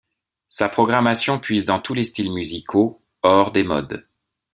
[0.49, 4.07] Sa programmation puise dans tous les styles musicaux, hors des modes.